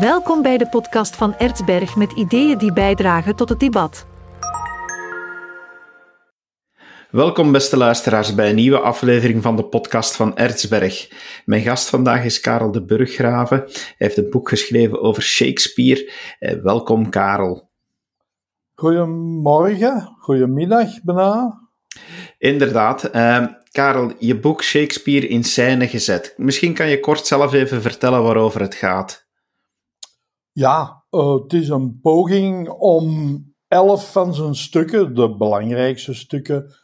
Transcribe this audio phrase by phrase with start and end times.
[0.00, 4.06] Welkom bij de podcast van Ertsberg met ideeën die bijdragen tot het debat.
[7.10, 11.08] Welkom, beste luisteraars, bij een nieuwe aflevering van de podcast van Ertsberg.
[11.44, 13.58] Mijn gast vandaag is Karel de Burggraven.
[13.58, 16.12] Hij heeft een boek geschreven over Shakespeare.
[16.38, 17.70] Eh, welkom, Karel.
[18.74, 21.60] Goedemorgen, goedemiddag bijna.
[22.38, 23.14] Inderdaad.
[23.14, 26.34] Uh, Karel, je boek Shakespeare in scène gezet.
[26.36, 29.25] Misschien kan je kort zelf even vertellen waarover het gaat.
[30.56, 36.74] Ja, uh, het is een poging om elf van zijn stukken, de belangrijkste stukken,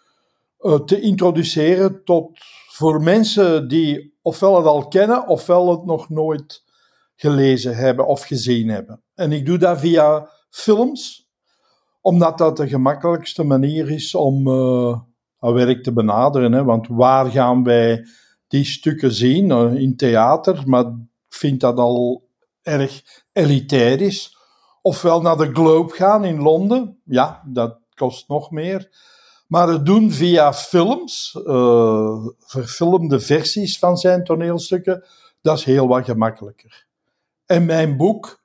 [0.61, 2.39] uh, te introduceren tot
[2.69, 6.65] voor mensen die ofwel het al kennen, ofwel het nog nooit
[7.17, 9.03] gelezen hebben of gezien hebben.
[9.15, 11.29] En ik doe dat via films,
[12.01, 15.01] omdat dat de gemakkelijkste manier is om uh,
[15.39, 16.53] werk te benaderen.
[16.53, 16.65] Hè?
[16.65, 18.07] Want waar gaan wij
[18.49, 19.77] die stukken zien?
[19.77, 22.31] In theater, maar ik vind dat al
[22.63, 23.03] erg
[23.33, 24.37] elitair is.
[24.83, 28.91] Ofwel naar de Globe gaan in Londen, ja, dat kost nog meer.
[29.47, 35.05] Maar het doen via films, uh, verfilmde versies van zijn toneelstukken,
[35.41, 36.87] dat is heel wat gemakkelijker.
[37.47, 38.43] En mijn boek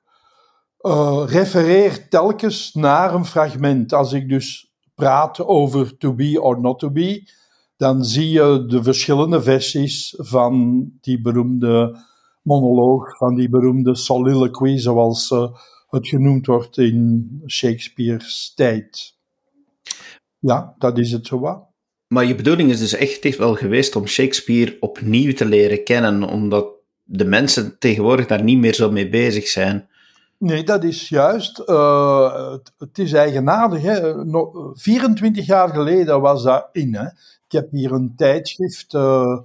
[0.80, 3.92] uh, refereert telkens naar een fragment.
[3.92, 7.30] Als ik dus praat over to be or not to be,
[7.76, 12.06] dan zie je de verschillende versies van die beroemde
[12.48, 15.48] monoloog, van die beroemde soliloquy, zoals uh,
[15.88, 19.16] het genoemd wordt in Shakespeare's tijd.
[20.38, 21.66] Ja, dat is het zo wat.
[22.08, 26.66] Maar je bedoeling is dus echt wel geweest om Shakespeare opnieuw te leren kennen, omdat
[27.02, 29.88] de mensen tegenwoordig daar niet meer zo mee bezig zijn.
[30.38, 31.62] Nee, dat is juist.
[31.66, 33.82] Uh, het, het, is eigenaardig.
[33.82, 34.24] Hè?
[34.24, 36.94] No, 24 jaar geleden was dat in.
[36.94, 37.04] Hè?
[37.46, 39.38] Ik heb hier een tijdschrift, uh,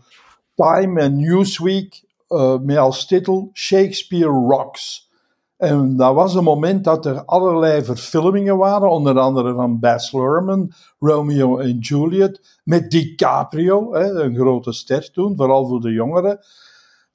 [0.56, 5.12] Time en Newsweek, uh, met als titel Shakespeare Rocks.
[5.58, 10.74] En dat was een moment dat er allerlei verfilmingen waren, onder andere van Baz Luhrmann,
[11.00, 16.40] Romeo en Juliet, met DiCaprio, een grote ster toen, vooral voor de jongeren,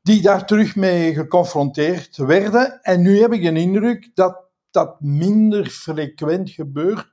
[0.02, 2.78] die daar terug mee geconfronteerd werden.
[2.82, 7.06] En nu heb ik een indruk dat dat minder frequent gebeurt.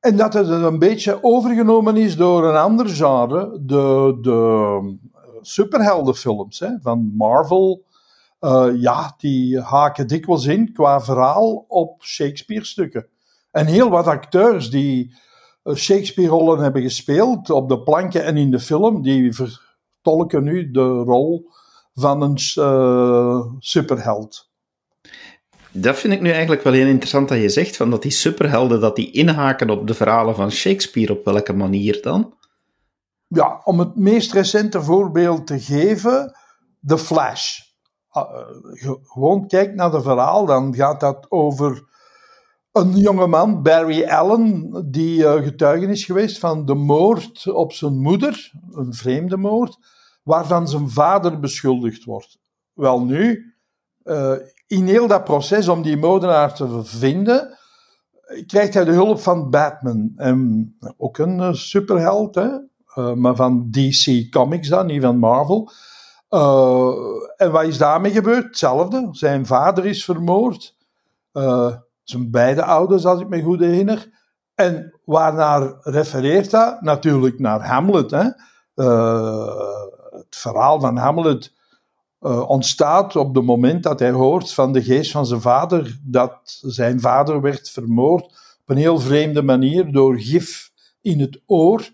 [0.00, 4.98] En dat het een beetje overgenomen is door een ander genre, de, de
[5.40, 7.84] superheldenfilms hè, van Marvel.
[8.40, 13.06] Uh, ja, die haken dikwijls in qua verhaal op Shakespeare-stukken.
[13.50, 15.14] En heel wat acteurs die
[15.74, 21.48] Shakespeare-rollen hebben gespeeld op de planken en in de film, die vertolken nu de rol
[21.94, 24.48] van een uh, superheld.
[25.72, 28.80] Dat vind ik nu eigenlijk wel heel interessant dat je zegt, van dat die superhelden
[28.80, 32.34] dat die inhaken op de verhalen van Shakespeare, op welke manier dan?
[33.34, 36.36] Ja, om het meest recente voorbeeld te geven,
[36.86, 37.58] The Flash.
[38.12, 38.24] Uh,
[39.02, 41.84] gewoon kijk naar de verhaal, dan gaat dat over
[42.72, 48.52] een jongeman, Barry Allen, die uh, getuige is geweest van de moord op zijn moeder,
[48.70, 49.78] een vreemde moord,
[50.22, 52.38] waarvan zijn vader beschuldigd wordt.
[52.72, 53.54] Wel nu,
[54.04, 54.34] uh,
[54.66, 57.58] in heel dat proces om die moordenaar te vinden,
[58.46, 60.12] krijgt hij de hulp van Batman.
[60.96, 62.68] Ook een superheld, hè?
[62.94, 65.70] Uh, maar van DC Comics dan, niet van Marvel.
[67.36, 68.44] en wat is daarmee gebeurd?
[68.44, 69.08] Hetzelfde.
[69.10, 70.76] Zijn vader is vermoord.
[72.02, 74.10] zijn beide ouders, als ik me goed herinner.
[74.54, 76.80] En waarnaar refereert dat?
[76.80, 78.10] Natuurlijk naar Hamlet.
[78.10, 78.28] Hè?
[80.10, 81.52] het verhaal van Hamlet
[82.46, 87.00] ontstaat op het moment dat hij hoort van de geest van zijn vader dat zijn
[87.00, 88.24] vader werd vermoord
[88.60, 90.70] op een heel vreemde manier door gif
[91.00, 91.88] in het oor.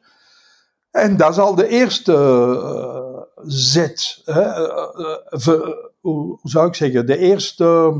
[0.96, 4.68] En dat is al de eerste uh, zet, hè,
[5.48, 5.68] uh,
[6.00, 7.92] hoe zou ik zeggen, de eerste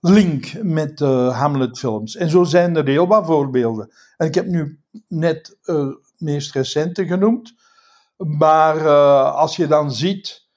[0.00, 2.16] link met de Hamlet-films.
[2.16, 3.90] En zo zijn er heel wat voorbeelden.
[4.16, 7.54] En ik heb nu net het meest recente genoemd.
[8.16, 10.48] Maar uh, als je dan ziet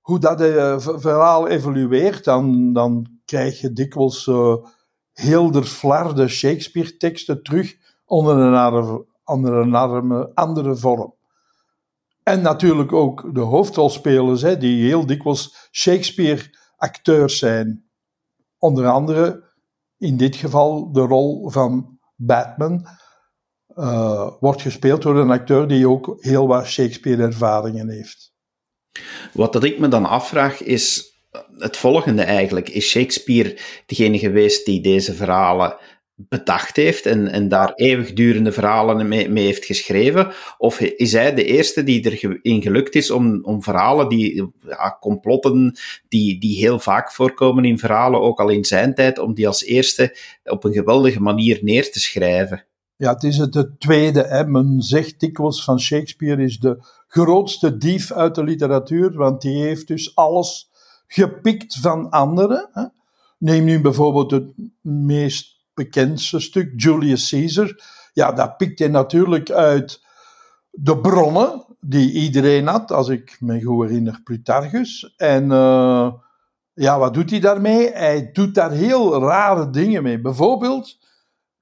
[0.00, 4.54] hoe dat uh, verhaal evolueert, dan, dan krijg je dikwijls uh,
[5.12, 11.15] heel de flarde Shakespeare-teksten terug onder een andere, andere, andere vorm.
[12.28, 17.90] En natuurlijk ook de hoofdrolspelers, hè, die heel dikwijls Shakespeare-acteurs zijn.
[18.58, 19.52] Onder andere,
[19.98, 22.86] in dit geval, de rol van Batman
[23.76, 28.34] uh, wordt gespeeld door een acteur die ook heel wat Shakespeare-ervaringen heeft.
[29.32, 31.16] Wat dat ik me dan afvraag is
[31.56, 32.68] het volgende eigenlijk.
[32.68, 35.76] Is Shakespeare degene geweest die deze verhalen
[36.16, 40.32] bedacht heeft en, en daar eeuwigdurende verhalen mee, mee, heeft geschreven?
[40.58, 44.52] Of is hij de eerste die erin gelukt is om, om verhalen, die
[45.00, 45.76] complotten,
[46.08, 49.64] die, die heel vaak voorkomen in verhalen, ook al in zijn tijd, om die als
[49.64, 52.64] eerste op een geweldige manier neer te schrijven?
[52.96, 54.22] Ja, het is het, het tweede.
[54.22, 54.46] Hè.
[54.46, 59.86] Men zegt dikwijls van Shakespeare is de grootste dief uit de literatuur, want die heeft
[59.86, 60.70] dus alles
[61.06, 62.68] gepikt van anderen.
[62.72, 62.84] Hè.
[63.38, 67.80] Neem nu bijvoorbeeld het meest bekendste stuk, Julius Caesar.
[68.12, 70.04] Ja, dat pikt hij natuurlijk uit
[70.70, 75.14] de bronnen die iedereen had, als ik me goed herinner, Plutarchus.
[75.16, 76.12] En uh,
[76.72, 77.90] ja, wat doet hij daarmee?
[77.92, 80.20] Hij doet daar heel rare dingen mee.
[80.20, 80.98] Bijvoorbeeld,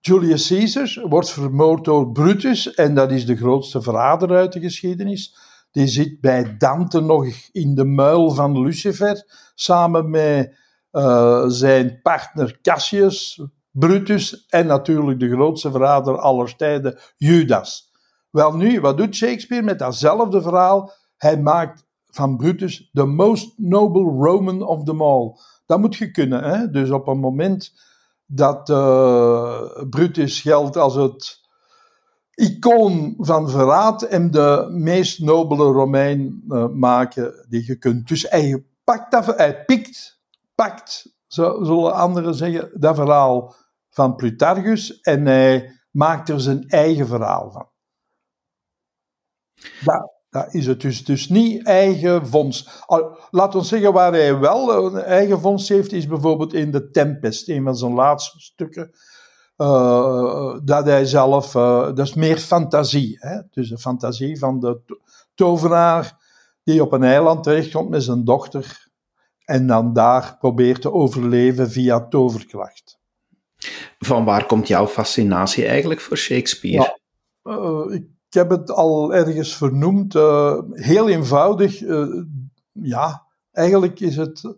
[0.00, 5.36] Julius Caesar wordt vermoord door Brutus, en dat is de grootste verrader uit de geschiedenis.
[5.70, 9.24] Die zit bij Dante nog in de muil van Lucifer,
[9.54, 10.56] samen met
[10.92, 13.42] uh, zijn partner Cassius,
[13.78, 17.92] Brutus en natuurlijk de grootste verrader aller tijden, Judas.
[18.30, 20.92] Wel nu, wat doet Shakespeare met datzelfde verhaal?
[21.16, 25.36] Hij maakt van Brutus the most noble Roman of them all.
[25.66, 26.44] Dat moet je kunnen.
[26.44, 26.70] Hè?
[26.70, 27.72] Dus op een moment
[28.26, 29.60] dat uh,
[29.90, 31.40] Brutus geldt als het
[32.34, 38.08] icoon van verraad en de meest nobele Romein uh, maken die je kunt.
[38.08, 40.20] Dus hij pakt dat, hij pikt,
[40.54, 43.54] pakt, zo zullen anderen zeggen, dat verhaal
[43.94, 47.68] van Plutarchus en hij maakt er zijn eigen verhaal van.
[49.84, 52.84] Dat, dat is het dus, dus niet eigen vondst.
[53.30, 57.48] Laat ons zeggen waar hij wel een eigen vondst heeft, is bijvoorbeeld in The Tempest,
[57.48, 58.90] een van zijn laatste stukken.
[59.56, 63.16] Uh, dat hij zelf, uh, dat is meer fantasie.
[63.20, 63.40] Hè?
[63.50, 64.80] Dus de fantasie van de
[65.34, 66.22] tovenaar
[66.62, 68.88] die op een eiland terechtkomt met zijn dochter
[69.44, 73.02] en dan daar probeert te overleven via toverkracht.
[73.98, 76.98] Van waar komt jouw fascinatie eigenlijk voor Shakespeare?
[77.44, 80.14] Uh, ik heb het al ergens vernoemd.
[80.14, 81.80] Uh, heel eenvoudig.
[81.80, 82.22] Uh,
[82.72, 84.54] ja, eigenlijk is het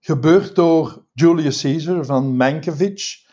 [0.00, 3.24] gebeurd door Julius Caesar van Mankiewicz.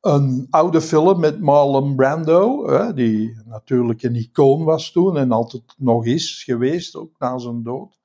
[0.00, 6.06] Een oude film met Marlon Brando, die natuurlijk een icoon was toen en altijd nog
[6.06, 7.98] is geweest, ook na zijn dood.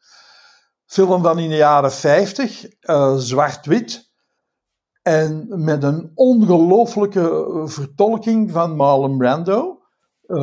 [0.85, 2.65] Film van in de jaren 50,
[3.17, 4.08] zwart-wit.
[5.09, 9.79] En met een ongelooflijke eh, vertolking van Marlon Brando.
[10.27, 10.37] Uh,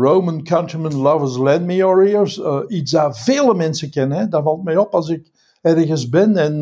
[0.00, 2.38] Roman Countrymen Lovers Lend Me Your Ears.
[2.38, 4.30] Uh, iets dat vele mensen kennen.
[4.30, 5.30] Dat valt mij op als ik
[5.62, 6.54] ergens ben en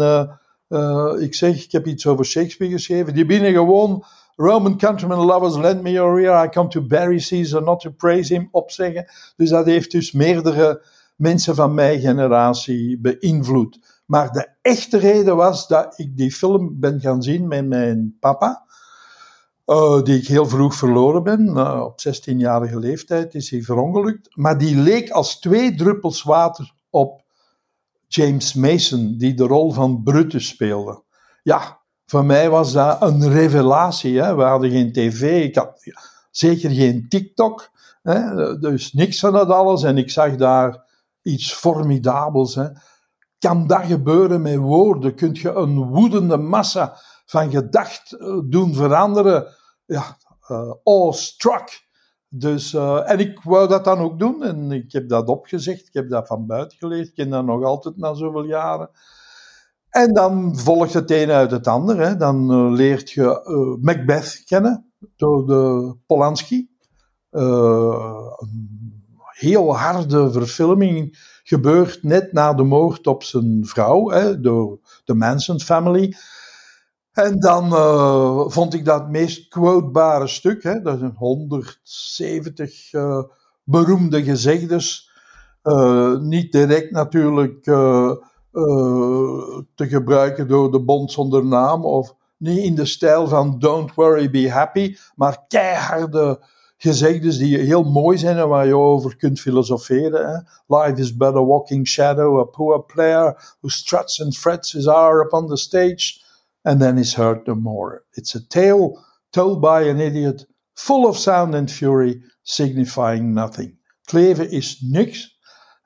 [1.21, 3.15] ik zeg, ik heb iets over Shakespeare geschreven.
[3.15, 4.05] Die binnen gewoon
[4.37, 6.45] Roman Countrymen Lovers Lend Me Your Ear.
[6.45, 9.07] I come to bury Caesar, not to praise him, opzeggen.
[9.37, 10.83] Dus dat heeft dus meerdere
[11.17, 13.79] mensen van mijn generatie beïnvloed.
[14.09, 18.67] Maar de echte reden was dat ik die film ben gaan zien met mijn papa.
[19.67, 21.47] Uh, die ik heel vroeg verloren ben.
[21.47, 24.37] Uh, op 16-jarige leeftijd is hij verongelukt.
[24.37, 27.23] Maar die leek als twee druppels water op
[28.07, 31.03] James Mason, die de rol van Brutus speelde.
[31.43, 34.21] Ja, voor mij was dat een revelatie.
[34.21, 34.35] Hè.
[34.35, 35.93] We hadden geen tv, ik had
[36.31, 37.71] zeker geen TikTok.
[38.03, 38.59] Hè.
[38.59, 39.83] Dus niks van dat alles.
[39.83, 40.85] En ik zag daar
[41.23, 42.55] iets formidabels.
[42.55, 42.67] Hè
[43.39, 45.15] kan dat gebeuren met woorden?
[45.15, 46.97] Kun je een woedende massa
[47.27, 49.47] van gedacht eh, doen veranderen?
[49.87, 50.17] Ja,
[50.49, 51.87] uh, awestruck.
[52.29, 55.95] Dus, uh, en ik wou dat dan ook doen en ik heb dat opgezegd, ik
[55.95, 58.91] heb dat van buiten geleerd, ik ken dat nog altijd na zoveel jaren.
[59.89, 62.01] En dan volgt het een uit het ander.
[62.01, 62.17] Hè.
[62.17, 66.71] Dan leert je Macbeth kennen, door de Polanski.
[69.39, 75.61] Heel harde verfilming gebeurt net na de moord op zijn vrouw, hè, door de Manson
[75.61, 76.17] family.
[77.13, 83.23] En dan uh, vond ik dat meest quotebare stuk, hè, dat zijn 170 uh,
[83.65, 85.11] beroemde gezegdes,
[85.63, 87.63] uh, niet direct natuurlijk
[89.75, 94.31] te gebruiken door de bond zonder naam, of niet in de stijl van Don't worry,
[94.31, 96.41] be happy, maar keiharde
[96.79, 100.31] gezegdes die heel mooi zijn en waar je over kunt filosoferen.
[100.31, 100.37] Hè?
[100.77, 105.21] Life is but a walking shadow, a poor player who struts and frets his hour
[105.21, 106.27] upon the stage
[106.63, 108.05] and then is heard no more.
[108.11, 108.99] It's a tale
[109.31, 113.79] told by an idiot, full of sound and fury, signifying nothing.
[114.01, 115.37] Het leven is niks.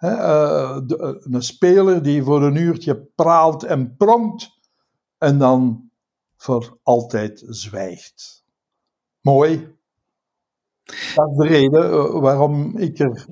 [0.01, 4.51] Uh, de, een speler die voor een uurtje praalt en pronkt
[5.19, 5.91] en dan
[6.37, 8.45] voor altijd zwijgt.
[9.21, 9.77] Mooi,
[11.15, 13.27] dat is de reden eh, waarom ik er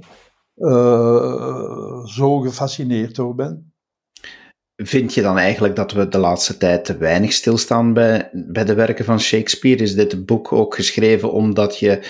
[0.57, 3.73] uh, zo gefascineerd door ben.
[4.77, 8.75] vind je dan eigenlijk dat we de laatste tijd te weinig stilstaan bij, bij de
[8.75, 9.83] werken van Shakespeare?
[9.83, 12.07] Is dit boek ook geschreven omdat je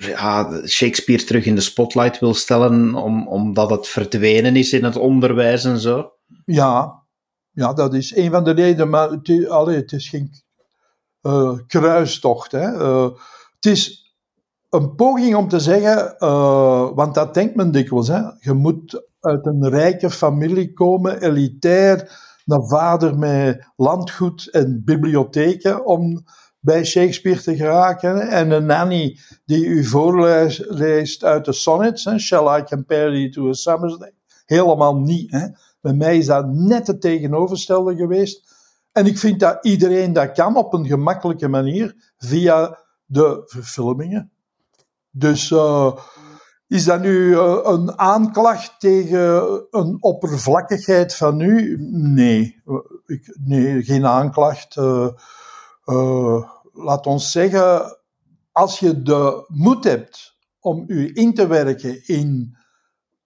[0.00, 4.96] ja, Shakespeare terug in de spotlight wil stellen, om, omdat het verdwenen is in het
[4.96, 6.12] onderwijs en zo?
[6.44, 7.02] Ja,
[7.50, 10.30] ja dat is een van de redenen, maar het, allee, het is geen
[11.22, 12.52] uh, kruistocht.
[12.52, 12.72] Hè.
[12.72, 13.10] Uh,
[13.54, 14.01] het is
[14.72, 19.46] een poging om te zeggen, uh, want dat denkt men dikwijls, hè, je moet uit
[19.46, 26.24] een rijke familie komen, elitair, naar vader met landgoed en bibliotheken om
[26.60, 28.28] bij Shakespeare te geraken.
[28.28, 33.48] En een nanny die u voorleest uit de sonnets, hè, Shall I compare thee to
[33.48, 34.14] a summer's day?
[34.44, 35.30] Helemaal niet.
[35.30, 35.46] Hè.
[35.80, 38.54] Bij mij is dat net het tegenovergestelde geweest.
[38.92, 44.32] En ik vind dat iedereen dat kan op een gemakkelijke manier via de verfilmingen.
[45.14, 45.92] Dus uh,
[46.66, 51.76] is dat nu uh, een aanklacht tegen een oppervlakkigheid van u?
[51.90, 52.62] Nee,
[53.06, 54.76] ik, nee geen aanklacht.
[56.72, 57.98] Laat ons zeggen,
[58.52, 62.56] als je de moed hebt om u in te werken in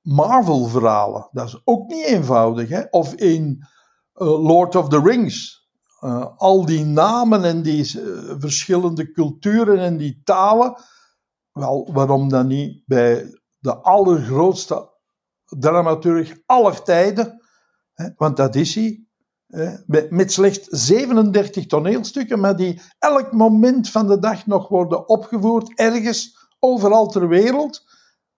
[0.02, 2.82] Marvel-verhalen, dat is ook niet eenvoudig, hè?
[2.90, 3.66] of in
[4.14, 5.68] Lord of the Rings.
[6.36, 8.00] al die namen en die
[8.38, 10.76] verschillende culturen en die talen
[11.56, 14.90] wel, waarom dan niet bij de allergrootste
[15.44, 17.42] dramaturg aller tijden?
[17.92, 19.00] Hè, want dat is hij.
[19.46, 19.76] Hè,
[20.10, 26.48] met, slechts 37 toneelstukken, maar die elk moment van de dag nog worden opgevoerd, ergens,
[26.58, 27.84] overal ter wereld.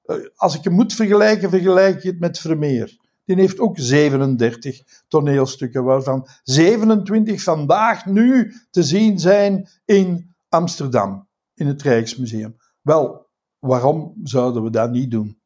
[0.03, 2.97] Eh, als ik hem moet vergelijken, vergelijk ik het met Vermeer.
[3.25, 11.67] Die heeft ook 37 toneelstukken, waarvan 27 vandaag nu te zien zijn in Amsterdam, in
[11.67, 12.57] het Rijksmuseum.
[12.88, 15.40] Wel, waarom zouden we dat niet doen?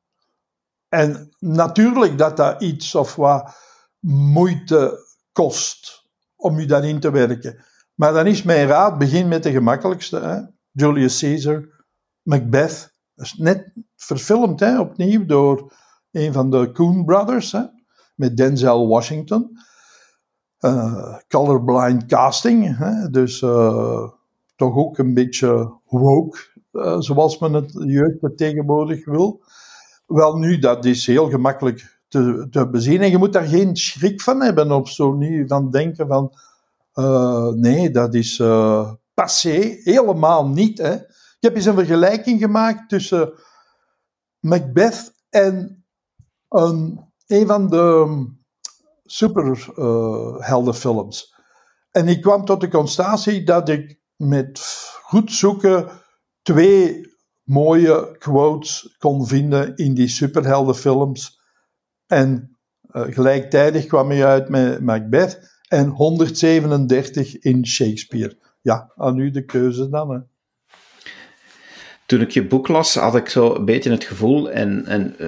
[0.88, 3.56] En natuurlijk dat dat iets of wat
[4.06, 4.98] moeite
[5.32, 7.64] kost om je daarin te werken.
[7.94, 10.18] Maar dan is mijn raad, begin met de gemakkelijkste.
[10.18, 10.40] Hè?
[10.70, 11.84] Julius Caesar,
[12.22, 12.94] Macbeth.
[13.14, 15.72] Dat is net verfilmd, hè, opnieuw, door
[16.10, 17.64] een van de Coen Brothers, hè,
[18.14, 19.58] met Denzel Washington.
[20.60, 24.08] Uh, colorblind casting, hè, dus uh,
[24.56, 29.42] toch ook een beetje woke uh, zoals men het jeugd tegenwoordig wil.
[30.06, 33.00] Wel nu, dat is heel gemakkelijk te, te bezien.
[33.00, 36.34] En je moet daar geen schrik van hebben of zo niet van denken van
[36.94, 39.78] uh, nee, dat is uh, passé.
[39.82, 40.78] Helemaal niet.
[40.78, 40.94] Hè.
[40.94, 41.06] Ik
[41.40, 43.32] heb eens een vergelijking gemaakt tussen
[44.40, 45.84] Macbeth en
[46.48, 48.26] een, een van de
[49.04, 51.34] superheldenfilms.
[51.90, 54.60] en ik kwam tot de constatatie dat ik met
[55.02, 56.01] goed zoeken
[56.42, 57.10] twee
[57.42, 61.40] mooie quotes kon vinden in die superheldenfilms.
[62.06, 62.56] En
[62.92, 68.38] uh, gelijktijdig kwam hij uit met Macbeth en 137 in Shakespeare.
[68.60, 70.10] Ja, aan u de keuze dan.
[70.10, 70.18] Hè.
[72.06, 75.18] Toen ik je boek las, had ik zo een beetje het gevoel, en, en,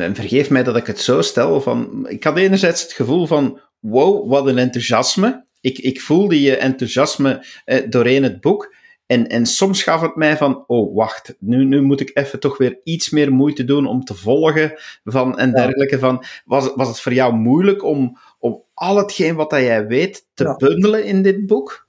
[0.00, 3.60] en vergeef mij dat ik het zo stel, van, ik had enerzijds het gevoel van,
[3.78, 5.46] wow, wat een enthousiasme.
[5.60, 8.74] Ik, ik voelde je enthousiasme eh, doorheen het boek.
[9.14, 12.58] En, en soms gaf het mij van, oh wacht, nu, nu moet ik even toch
[12.58, 15.98] weer iets meer moeite doen om te volgen van, en dergelijke.
[15.98, 20.26] Van, was, was het voor jou moeilijk om, om al hetgeen wat dat jij weet
[20.34, 21.86] te bundelen in dit boek?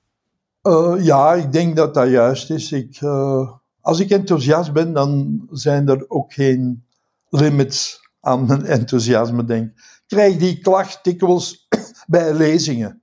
[0.64, 2.72] Uh, ja, ik denk dat dat juist is.
[2.72, 3.52] Ik, uh,
[3.82, 6.86] als ik enthousiast ben, dan zijn er ook geen
[7.30, 10.02] limits aan mijn enthousiasme, denk ik.
[10.08, 11.68] krijg die klacht dikwijls
[12.08, 13.02] bij lezingen.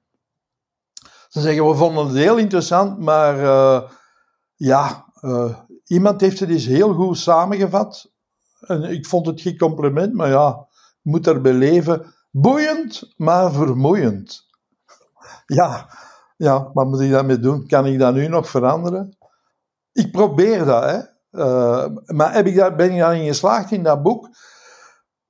[1.29, 3.39] Ze zeggen, we vonden het heel interessant, maar...
[3.39, 3.83] Uh,
[4.63, 8.13] ja, uh, iemand heeft het eens heel goed samengevat.
[8.61, 10.67] En ik vond het geen compliment, maar ja,
[11.03, 12.15] moet erbij leven.
[12.31, 14.41] Boeiend, maar vermoeiend.
[15.47, 15.89] Ja,
[16.37, 17.67] ja, wat moet ik daarmee doen?
[17.67, 19.17] Kan ik dat nu nog veranderen?
[19.93, 20.99] Ik probeer dat, hè.
[21.31, 24.29] Uh, maar heb ik daar, ben ik daarin geslaagd in dat boek?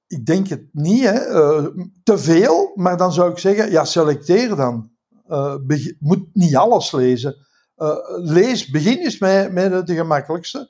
[0.06, 1.30] Ik denk het niet, hè.
[1.30, 1.66] Uh,
[2.02, 4.90] te veel, maar dan zou ik zeggen, ja, selecteer dan.
[5.28, 5.54] Uh,
[5.98, 7.46] moet niet alles lezen.
[7.82, 10.68] Uh, lees, begin eens met, met de gemakkelijkste.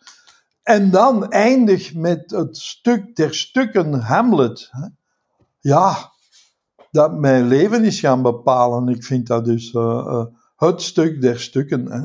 [0.62, 4.71] En dan eindig met het stuk der stukken Hamlet.
[5.61, 6.12] Ja,
[6.90, 8.88] dat mijn leven is gaan bepalen.
[8.88, 10.25] Ik vind dat dus uh, uh,
[10.57, 11.90] het stuk der stukken.
[11.90, 12.00] Hè.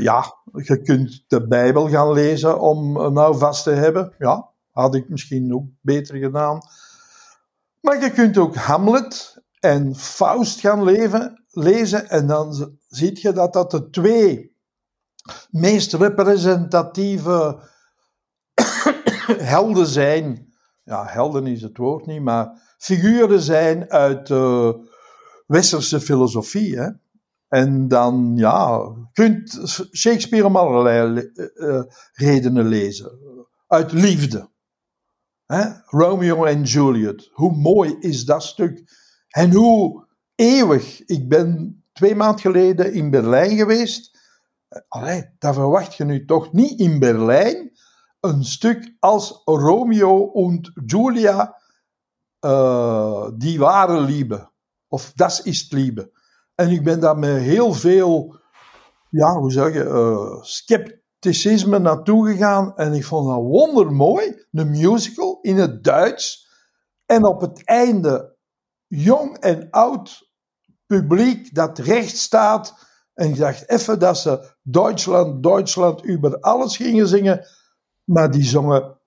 [0.08, 4.14] ja, je kunt de Bijbel gaan lezen om nou vast te hebben.
[4.18, 6.58] Ja, had ik misschien ook beter gedaan.
[7.80, 13.52] Maar je kunt ook Hamlet en Faust gaan leven, lezen en dan zie je dat
[13.52, 14.56] dat de twee
[15.50, 17.58] meest representatieve
[19.54, 20.52] helden zijn.
[20.84, 24.74] Ja, helden is het woord niet, maar figuren zijn uit de
[25.46, 26.78] westerse filosofie.
[26.78, 26.90] Hè?
[27.48, 29.60] En dan, ja, kunt
[29.92, 31.82] Shakespeare om allerlei uh,
[32.12, 33.18] redenen lezen.
[33.66, 34.48] Uit liefde.
[35.46, 35.64] Hè?
[35.84, 37.30] Romeo en Juliet.
[37.32, 38.82] Hoe mooi is dat stuk?
[39.28, 41.04] En hoe eeuwig.
[41.04, 44.18] Ik ben twee maanden geleden in Berlijn geweest.
[44.88, 47.72] Allee, daar verwacht je nu toch niet in Berlijn
[48.24, 51.60] een stuk als Romeo en Julia,
[52.40, 54.50] uh, die ware Liebe.
[54.88, 56.12] Of das ist Liebe.
[56.54, 58.40] En ik ben daar met heel veel,
[59.10, 62.76] ja, hoe zeg je, uh, scepticisme naartoe gegaan.
[62.76, 64.46] En ik vond dat wondermooi.
[64.52, 66.48] Een musical in het Duits.
[67.06, 68.33] En op het einde
[68.94, 70.30] jong en oud
[70.86, 72.74] publiek dat recht staat.
[73.14, 77.46] En ik dacht even dat ze Duitsland, Duitsland over alles gingen zingen.
[78.04, 78.98] Maar die zongen,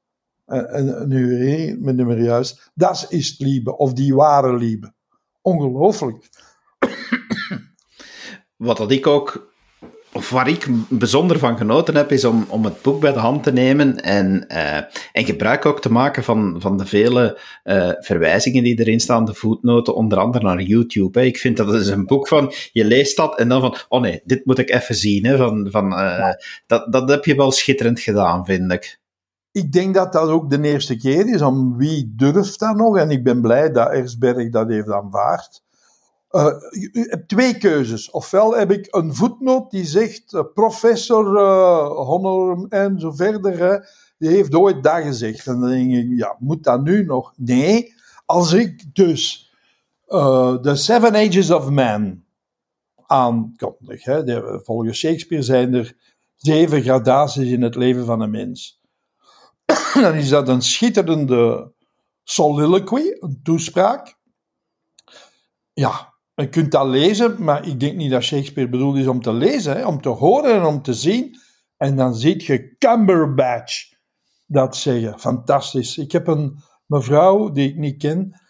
[0.46, 4.94] en nu met nummer juist, dat is liebe, of die ware liebe.
[5.42, 6.30] Ongelooflijk.
[8.56, 9.47] Wat dat ik ook
[10.12, 13.44] of waar ik bijzonder van genoten heb, is om, om het boek bij de hand
[13.44, 14.78] te nemen en, uh,
[15.12, 19.34] en gebruik ook te maken van, van de vele uh, verwijzingen die erin staan, de
[19.34, 21.20] voetnoten, onder andere naar YouTube.
[21.20, 21.26] Hè.
[21.26, 24.02] Ik vind dat het is een boek van, je leest dat en dan van, oh
[24.02, 25.26] nee, dit moet ik even zien.
[25.26, 26.30] Hè, van, van, uh,
[26.66, 29.00] dat, dat heb je wel schitterend gedaan, vind ik.
[29.52, 32.98] Ik denk dat dat ook de eerste keer is, om wie durft dat nog?
[32.98, 35.66] En ik ben blij dat Ersberg dat heeft aanvaard.
[36.38, 38.10] Uh, u hebt twee keuzes.
[38.12, 44.30] Ofwel heb ik een voetnoot die zegt uh, professor uh, Honor en zo verder, die
[44.30, 45.48] heeft ooit dat gezegd.
[45.48, 47.34] En dan denk ik, ja, moet dat nu nog?
[47.36, 47.94] Nee,
[48.26, 49.52] als ik dus
[50.08, 52.24] The Seven Ages of Man
[53.06, 55.96] aankondig, hè, de, volgens Shakespeare zijn er
[56.36, 58.82] zeven gradaties in het leven van een mens.
[59.94, 61.72] dan is dat een schitterende
[62.24, 64.18] soliloquy, een toespraak.
[65.74, 69.34] Ja, je kunt dat lezen, maar ik denk niet dat Shakespeare bedoeld is om te
[69.34, 71.40] lezen, hè, om te horen en om te zien.
[71.78, 73.94] En dan zie je Cumberbatch
[74.46, 75.20] dat zeggen.
[75.20, 75.98] Fantastisch.
[75.98, 78.42] Ik heb een mevrouw die ik niet ken,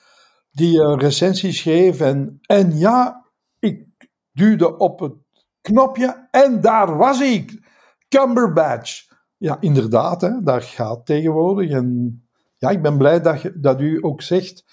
[0.52, 2.00] die een recensie schreef.
[2.00, 3.26] En, en ja,
[3.60, 3.86] ik
[4.32, 5.14] duwde op het
[5.62, 7.66] knopje en daar was ik.
[8.10, 9.06] Cumberbatch.
[9.38, 11.72] Ja, inderdaad, hè, daar gaat tegenwoordig.
[11.72, 12.22] En
[12.58, 14.64] ja, ik ben blij dat, je, dat u ook zegt.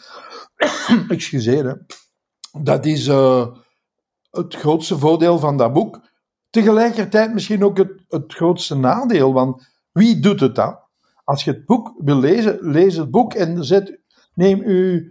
[1.08, 2.02] Excuseer, hè
[2.62, 3.46] dat is uh,
[4.30, 6.00] het grootste voordeel van dat boek.
[6.50, 10.78] Tegelijkertijd misschien ook het, het grootste nadeel, want wie doet het dan?
[11.24, 14.00] Als je het boek wil lezen, lees het boek en zet,
[14.34, 15.02] neem uw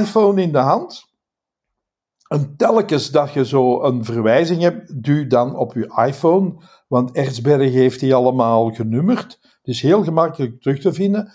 [0.00, 1.06] iPhone in de hand.
[2.28, 6.54] En telkens dat je zo een verwijzing hebt, duw dan op je iPhone,
[6.88, 9.38] want Erzberg heeft die allemaal genummerd.
[9.40, 11.32] Het is heel gemakkelijk terug te vinden.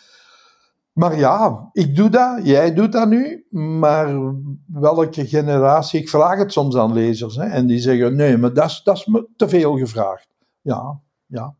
[0.93, 4.33] Maar ja, ik doe dat, jij doet dat nu, maar
[4.65, 5.99] welke generatie?
[5.99, 8.97] Ik vraag het soms aan lezers hè, en die zeggen: nee, maar dat is, dat
[8.97, 10.27] is me te veel gevraagd.
[10.61, 11.55] Ja, ja.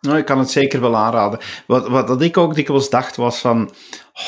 [0.00, 1.38] Nou, ik kan het zeker wel aanraden.
[1.66, 3.70] Wat, wat dat ik ook dikwijls dacht was van,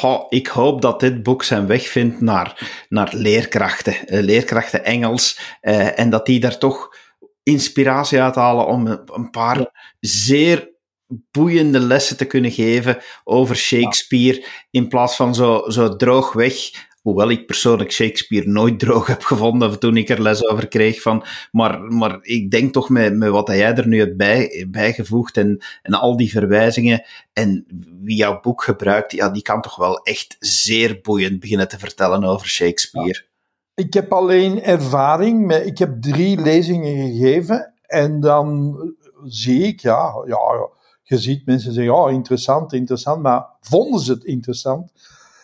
[0.03, 5.57] oh, ik hoop dat dit boek zijn weg vindt naar, naar leerkrachten, eh, leerkrachten Engels,
[5.61, 6.97] eh, en dat die daar toch
[7.43, 10.71] inspiratie uithalen om een, paar zeer
[11.09, 16.87] boeiende lessen te kunnen geven over Shakespeare, in plaats van zo, zo droog weg.
[17.03, 21.03] Hoewel ik persoonlijk Shakespeare nooit droog heb gevonden toen ik er les over kreeg.
[21.03, 25.37] Van, maar, maar ik denk toch met, met wat jij er nu hebt bij, bijgevoegd
[25.37, 27.67] en, en al die verwijzingen en
[28.03, 32.25] wie jouw boek gebruikt, ja, die kan toch wel echt zeer boeiend beginnen te vertellen
[32.25, 33.27] over Shakespeare.
[33.75, 38.77] Ik heb alleen ervaring, ik heb drie lezingen gegeven en dan
[39.25, 40.69] zie ik, ja, ja
[41.09, 44.93] je ziet mensen zeggen, oh interessant, interessant, maar vonden ze het interessant?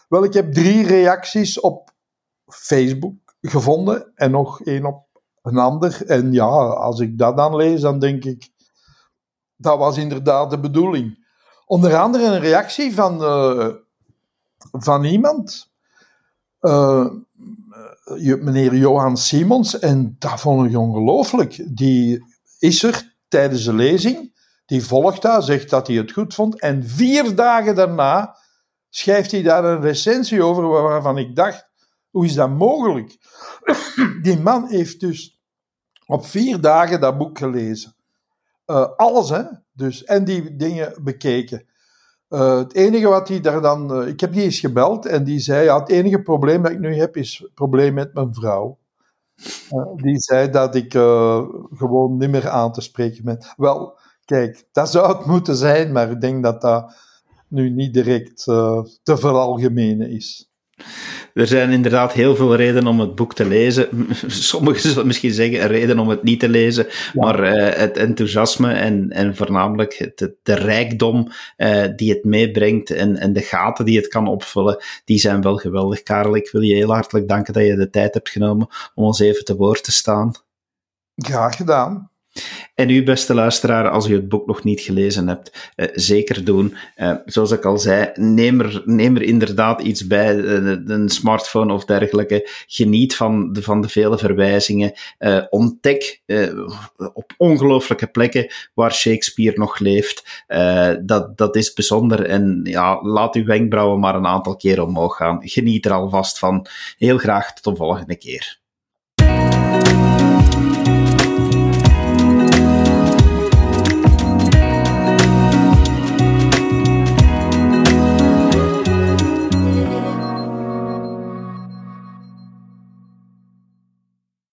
[0.08, 1.90] Wel, ik heb drie reacties op
[2.46, 5.06] Facebook gevonden en nog één op
[5.42, 6.06] een ander.
[6.06, 8.50] En ja, als ik dat dan lees, dan denk ik,
[9.56, 11.26] dat was inderdaad de bedoeling.
[11.66, 13.68] Onder andere een reactie van, uh,
[14.72, 15.70] van iemand,
[16.60, 17.10] uh,
[18.40, 21.76] meneer Johan Simons, en dat vond ik ongelooflijk.
[21.76, 22.24] Die
[22.58, 24.33] is er tijdens de lezing
[24.66, 26.60] die volgt dat, zegt dat hij het goed vond.
[26.60, 28.36] En vier dagen daarna
[28.88, 31.68] schrijft hij daar een recensie over waarvan ik dacht,
[32.10, 33.16] hoe is dat mogelijk?
[34.22, 35.40] Die man heeft dus
[36.06, 37.94] op vier dagen dat boek gelezen.
[38.66, 39.42] Uh, alles, hè?
[39.72, 41.66] Dus, en die dingen bekeken.
[42.28, 44.00] Uh, het enige wat hij daar dan.
[44.02, 46.78] Uh, ik heb die eens gebeld en die zei: ja, Het enige probleem dat ik
[46.78, 48.78] nu heb is het probleem met mijn vrouw.
[49.96, 50.92] die zei dat ik
[51.72, 53.38] gewoon niet meer aan te spreken ben.
[53.56, 56.94] Wel, Kijk, dat zou het moeten zijn, maar ik denk dat dat
[57.48, 60.48] nu niet direct uh, te veralgemenen is.
[61.34, 63.88] Er zijn inderdaad heel veel redenen om het boek te lezen.
[64.26, 68.72] Sommigen zullen misschien zeggen een reden om het niet te lezen, maar uh, het enthousiasme
[68.72, 73.96] en, en voornamelijk het, de rijkdom uh, die het meebrengt en, en de gaten die
[73.96, 76.02] het kan opvullen, die zijn wel geweldig.
[76.02, 79.20] Karel, ik wil je heel hartelijk danken dat je de tijd hebt genomen om ons
[79.20, 80.32] even te woord te staan.
[81.16, 82.10] Graag gedaan.
[82.74, 86.76] En u, beste luisteraar, als u het boek nog niet gelezen hebt, uh, zeker doen.
[86.96, 91.72] Uh, zoals ik al zei, neem er, neem er inderdaad iets bij, uh, een smartphone
[91.72, 92.48] of dergelijke.
[92.66, 94.92] Geniet van de, van de vele verwijzingen.
[95.50, 96.22] ontdek
[97.12, 100.44] op ongelooflijke plekken waar Shakespeare nog leeft.
[101.02, 105.38] dat, dat is bijzonder en ja, laat uw wenkbrauwen maar een aantal keer omhoog gaan.
[105.40, 106.66] Geniet er alvast van.
[106.98, 108.62] Heel graag tot de volgende keer.